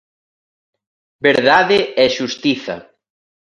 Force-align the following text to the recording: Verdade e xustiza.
Verdade 1.27 1.79
e 2.03 2.05
xustiza. 2.15 2.75